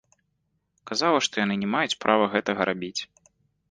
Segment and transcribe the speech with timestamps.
[0.93, 2.97] Казала, што яны не маюць права гэтага рабіць.